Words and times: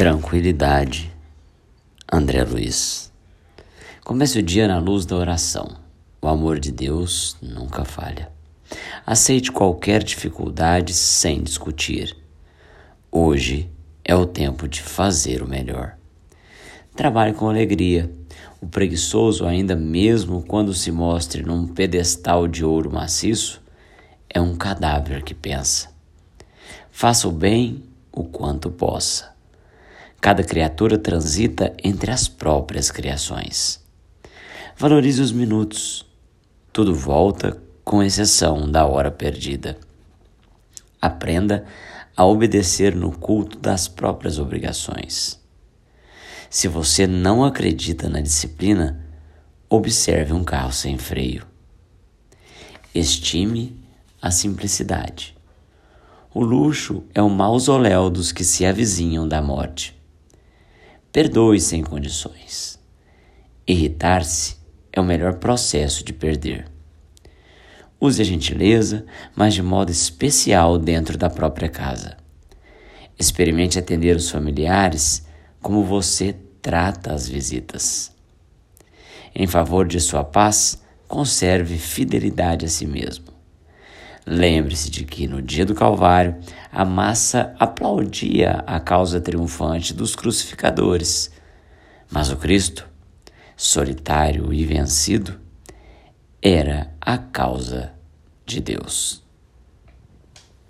Tranquilidade. 0.00 1.12
André 2.10 2.42
Luiz. 2.42 3.12
Comece 4.02 4.38
o 4.38 4.42
dia 4.42 4.66
na 4.66 4.78
luz 4.78 5.04
da 5.04 5.14
oração. 5.14 5.76
O 6.22 6.26
amor 6.26 6.58
de 6.58 6.72
Deus 6.72 7.36
nunca 7.42 7.84
falha. 7.84 8.32
Aceite 9.04 9.52
qualquer 9.52 10.02
dificuldade 10.02 10.94
sem 10.94 11.42
discutir. 11.42 12.16
Hoje 13.12 13.70
é 14.02 14.14
o 14.14 14.24
tempo 14.24 14.66
de 14.66 14.80
fazer 14.80 15.42
o 15.42 15.46
melhor. 15.46 15.98
Trabalhe 16.96 17.34
com 17.34 17.50
alegria. 17.50 18.10
O 18.58 18.66
preguiçoso, 18.66 19.44
ainda 19.44 19.76
mesmo 19.76 20.40
quando 20.40 20.72
se 20.72 20.90
mostre 20.90 21.42
num 21.42 21.68
pedestal 21.68 22.48
de 22.48 22.64
ouro 22.64 22.90
maciço, 22.90 23.60
é 24.30 24.40
um 24.40 24.56
cadáver 24.56 25.22
que 25.22 25.34
pensa. 25.34 25.90
Faça 26.90 27.28
o 27.28 27.30
bem 27.30 27.82
o 28.10 28.24
quanto 28.24 28.70
possa 28.70 29.38
Cada 30.20 30.44
criatura 30.44 30.98
transita 30.98 31.74
entre 31.82 32.10
as 32.10 32.28
próprias 32.28 32.90
criações. 32.90 33.82
Valorize 34.76 35.22
os 35.22 35.32
minutos. 35.32 36.06
Tudo 36.70 36.94
volta, 36.94 37.62
com 37.82 38.02
exceção 38.02 38.70
da 38.70 38.84
hora 38.84 39.10
perdida. 39.10 39.78
Aprenda 41.00 41.64
a 42.14 42.26
obedecer 42.26 42.94
no 42.94 43.10
culto 43.10 43.58
das 43.58 43.88
próprias 43.88 44.38
obrigações. 44.38 45.40
Se 46.50 46.68
você 46.68 47.06
não 47.06 47.42
acredita 47.42 48.06
na 48.08 48.20
disciplina, 48.20 49.02
observe 49.70 50.34
um 50.34 50.44
carro 50.44 50.72
sem 50.72 50.98
freio. 50.98 51.46
Estime 52.94 53.80
a 54.20 54.30
simplicidade. 54.30 55.34
O 56.34 56.44
luxo 56.44 57.04
é 57.14 57.22
o 57.22 57.30
mausoléu 57.30 58.10
dos 58.10 58.32
que 58.32 58.44
se 58.44 58.66
avizinham 58.66 59.26
da 59.26 59.40
morte. 59.40 59.99
Perdoe 61.12 61.60
sem 61.60 61.82
condições. 61.82 62.78
Irritar-se 63.66 64.56
é 64.92 65.00
o 65.00 65.04
melhor 65.04 65.34
processo 65.34 66.04
de 66.04 66.12
perder. 66.12 66.70
Use 68.00 68.22
a 68.22 68.24
gentileza, 68.24 69.04
mas 69.34 69.54
de 69.54 69.60
modo 69.60 69.90
especial 69.90 70.78
dentro 70.78 71.18
da 71.18 71.28
própria 71.28 71.68
casa. 71.68 72.16
Experimente 73.18 73.76
atender 73.76 74.14
os 74.14 74.30
familiares 74.30 75.26
como 75.60 75.82
você 75.82 76.36
trata 76.62 77.12
as 77.12 77.28
visitas. 77.28 78.12
Em 79.34 79.48
favor 79.48 79.88
de 79.88 79.98
sua 79.98 80.22
paz, 80.22 80.80
conserve 81.08 81.76
fidelidade 81.76 82.66
a 82.66 82.68
si 82.68 82.86
mesmo. 82.86 83.39
Lembre-se 84.32 84.88
de 84.88 85.04
que 85.04 85.26
no 85.26 85.42
dia 85.42 85.66
do 85.66 85.74
Calvário 85.74 86.36
a 86.70 86.84
massa 86.84 87.52
aplaudia 87.58 88.62
a 88.64 88.78
causa 88.78 89.20
triunfante 89.20 89.92
dos 89.92 90.14
crucificadores, 90.14 91.32
mas 92.08 92.30
o 92.30 92.36
Cristo, 92.36 92.88
solitário 93.56 94.54
e 94.54 94.64
vencido, 94.64 95.36
era 96.40 96.94
a 97.00 97.18
causa 97.18 97.92
de 98.46 98.60
Deus. 98.60 99.20